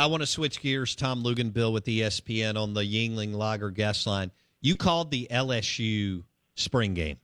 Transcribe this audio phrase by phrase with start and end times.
[0.00, 0.94] I want to switch gears.
[0.94, 4.30] Tom Luginbill with ESPN on the Yuengling Lager guest line.
[4.62, 7.18] You called the LSU spring game,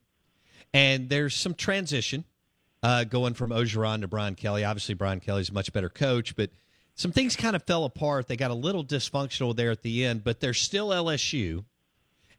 [0.75, 2.25] and there's some transition
[2.83, 4.63] uh, going from Orgeron to Brian Kelly.
[4.63, 6.51] Obviously, Brian Kelly's a much better coach, but
[6.95, 8.29] some things kind of fell apart.
[8.29, 11.65] They got a little dysfunctional there at the end, but they're still LSU,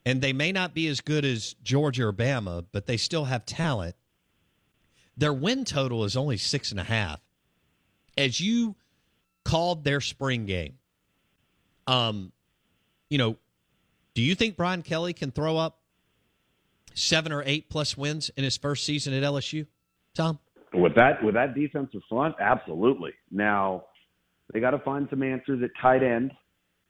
[0.05, 3.43] and they may not be as good as Georgia or Bama, but they still have
[3.47, 3.95] talent.
[5.17, 7.21] Their win total is only six and a half.
[8.15, 8.75] As you
[9.47, 10.73] called their spring game.
[11.87, 12.33] Um,
[13.09, 13.37] you know,
[14.13, 15.79] do you think Brian Kelly can throw up
[16.93, 19.65] seven or eight plus wins in his first season at LSU?
[20.13, 20.39] Tom,
[20.73, 23.13] with that with that defensive front, absolutely.
[23.31, 23.85] Now
[24.51, 26.31] they got to find some answers at tight end.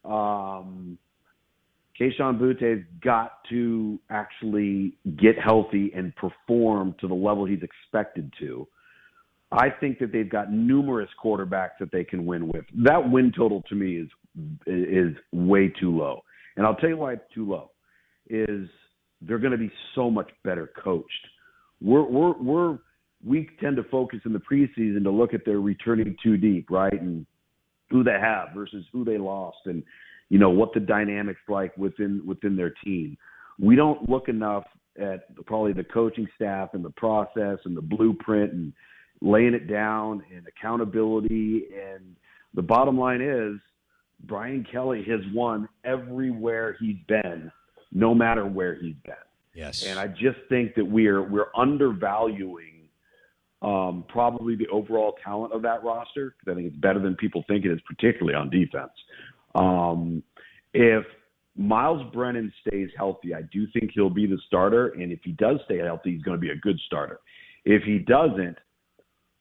[0.04, 0.98] Um,
[2.00, 8.68] Kayshon Boutte's got to actually get healthy and perform to the level he's expected to.
[9.52, 12.66] I think that they've got numerous quarterbacks that they can win with.
[12.84, 14.10] That win total to me is
[14.68, 16.22] is way too low.
[16.58, 17.72] And I'll tell you why it's too low.
[18.30, 18.68] Is
[19.22, 21.28] they're going to be so much better coached.
[21.82, 22.80] We're we're we're
[23.26, 26.94] we tend to focus in the preseason to look at their returning too deep, right?
[26.94, 27.26] And
[27.90, 29.82] who they have versus who they lost and
[30.30, 33.18] you know what the dynamics like within within their team.
[33.60, 34.66] We don't look enough
[35.00, 38.74] at probably the coaching staff and the process and the blueprint and
[39.22, 41.66] laying it down and accountability.
[41.74, 42.16] And
[42.54, 43.60] the bottom line is,
[44.24, 47.52] Brian Kelly has won everywhere he's been,
[47.92, 49.14] no matter where he's been.
[49.54, 49.84] Yes.
[49.84, 52.90] And I just think that we're we're undervaluing
[53.62, 57.44] um, probably the overall talent of that roster because I think it's better than people
[57.48, 58.92] think it is, particularly on defense.
[59.56, 60.22] Um,
[60.74, 61.04] if
[61.56, 65.58] Myles Brennan stays healthy, I do think he'll be the starter, and if he does
[65.66, 67.20] stay healthy, he's going to be a good starter.
[67.66, 68.58] If he doesn't,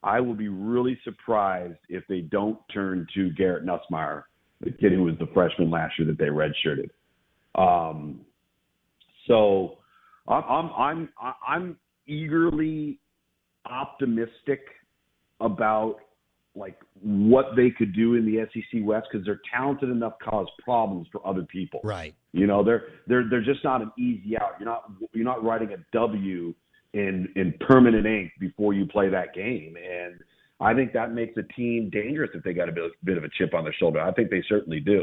[0.07, 4.23] I will be really surprised if they don't turn to Garrett Nussmeier,
[4.61, 6.91] the kid who was the freshman last year that they redshirted.
[7.57, 8.21] Um,
[9.27, 9.79] so
[10.29, 10.71] I'm I'm
[11.19, 13.01] I'm I'm eagerly
[13.69, 14.61] optimistic
[15.41, 15.97] about
[16.55, 20.47] like what they could do in the SEC West because they're talented enough to cause
[20.63, 21.81] problems for other people.
[21.83, 22.15] Right.
[22.31, 24.53] You know, they're they're they're just not an easy out.
[24.61, 26.55] You're not you're not writing a W
[26.97, 29.77] in in permanent ink before you play that game.
[29.77, 30.19] And
[30.61, 33.55] I think that makes a team dangerous if they got a bit, of a chip
[33.55, 34.01] on their shoulder.
[34.01, 35.03] I think they certainly do.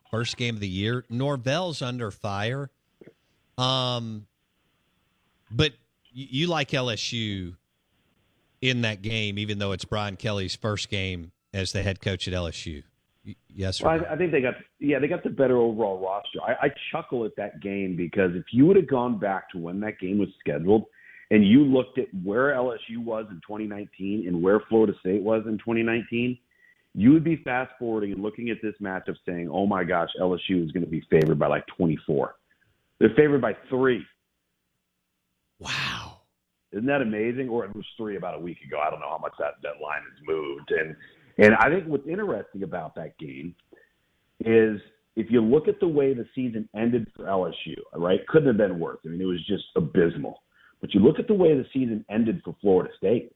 [0.11, 1.05] first game of the year.
[1.09, 2.69] Norvell's under fire.
[3.57, 4.27] Um,
[5.49, 5.71] but
[6.11, 7.55] you, like LSU
[8.61, 12.33] in that game, even though it's Brian Kelly's first game as the head coach at
[12.33, 12.83] LSU.
[13.47, 16.39] Yes, well, I, I, think they got yeah they got the better overall roster.
[16.41, 19.79] I, I chuckle at that game because if you would have gone back to when
[19.81, 20.85] that game was scheduled
[21.29, 25.59] and you looked at where LSU was in 2019 and where Florida State was in
[25.59, 26.35] 2019,
[26.93, 30.63] you would be fast forwarding and looking at this matchup saying, "Oh my gosh, LSU
[30.63, 32.35] is going to be favored by like 24.
[32.99, 34.05] They're favored by three.
[35.59, 36.21] Wow,
[36.71, 37.49] isn't that amazing?
[37.49, 38.79] Or it was three about a week ago.
[38.79, 40.95] I don't know how much that that line has moved and."
[41.37, 43.55] And I think what's interesting about that game
[44.41, 44.79] is
[45.15, 48.79] if you look at the way the season ended for LSU, right, couldn't have been
[48.79, 48.99] worse.
[49.05, 50.43] I mean, it was just abysmal.
[50.79, 53.31] But you look at the way the season ended for Florida State.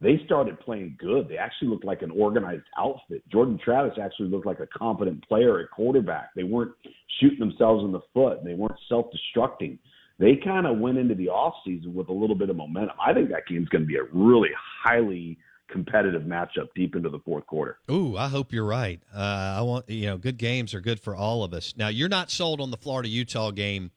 [0.00, 1.28] They started playing good.
[1.28, 3.22] They actually looked like an organized outfit.
[3.30, 6.30] Jordan Travis actually looked like a competent player at quarterback.
[6.34, 6.72] They weren't
[7.20, 8.44] shooting themselves in the foot.
[8.44, 9.78] They weren't self-destructing.
[10.18, 12.96] They kind of went into the offseason with a little bit of momentum.
[13.04, 14.50] I think that game's going to be a really
[14.82, 15.38] highly
[15.68, 17.78] competitive matchup deep into the fourth quarter.
[17.90, 19.00] Ooh, I hope you're right.
[19.14, 21.74] Uh, I want you know, good games are good for all of us.
[21.76, 23.90] Now, you're not sold on the Florida Utah game.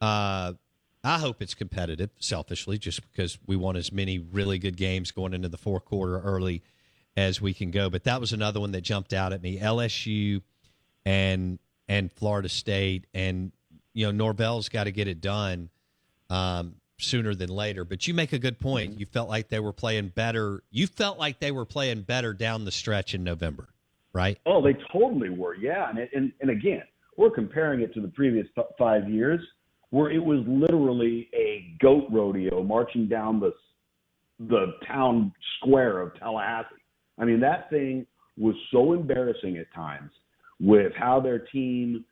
[0.00, 0.54] Uh,
[1.02, 5.32] I hope it's competitive, selfishly, just because we want as many really good games going
[5.32, 6.62] into the fourth quarter early
[7.16, 7.88] as we can go.
[7.88, 10.42] But that was another one that jumped out at me: LSU
[11.04, 11.58] and
[11.88, 13.52] and Florida State, and
[13.94, 15.70] you know Norvell's got to get it done.
[16.28, 17.84] Um, sooner than later.
[17.84, 18.92] But you make a good point.
[18.92, 19.00] Mm-hmm.
[19.00, 20.62] You felt like they were playing better.
[20.70, 23.68] You felt like they were playing better down the stretch in November,
[24.12, 24.38] right?
[24.46, 25.54] Oh, they totally were.
[25.54, 26.82] Yeah, and and and again,
[27.16, 28.46] we're comparing it to the previous
[28.78, 29.40] five years,
[29.90, 33.52] where it was literally a goat rodeo marching down the
[34.48, 36.68] the town square of Tallahassee.
[37.18, 38.06] I mean, that thing
[38.38, 40.10] was so embarrassing at times
[40.58, 42.04] with how their team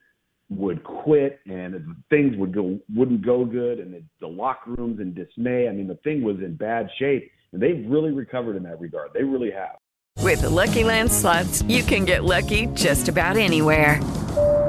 [0.50, 1.74] would quit and
[2.10, 5.68] things would go wouldn't go good and the, the locker rooms in dismay.
[5.68, 9.10] I mean, the thing was in bad shape, and they've really recovered in that regard.
[9.14, 9.76] They really have.
[10.22, 14.00] With the Lucky Land slots, you can get lucky just about anywhere.